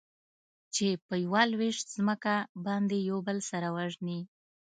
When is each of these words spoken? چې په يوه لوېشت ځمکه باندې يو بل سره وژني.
چې 0.73 0.87
په 1.07 1.13
يوه 1.25 1.41
لوېشت 1.51 1.85
ځمکه 1.97 2.35
باندې 2.65 2.97
يو 3.09 3.17
بل 3.27 3.37
سره 3.51 3.67
وژني. 3.77 4.19